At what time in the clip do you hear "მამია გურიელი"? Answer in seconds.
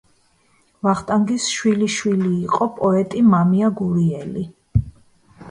3.35-4.49